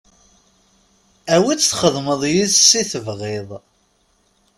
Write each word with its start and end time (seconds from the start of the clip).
Awi-tt 1.35 1.67
txedmeḍ 1.71 2.21
yes-s 2.33 2.69
i 2.81 2.83
tebɣiḍ. 2.91 3.49